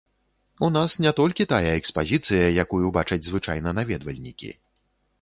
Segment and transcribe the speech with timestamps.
[0.67, 4.51] У нас не толькі тая экспазіцыя, якую бачаць звычайна наведвальнікі.